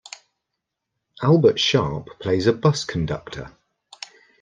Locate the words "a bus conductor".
2.47-3.51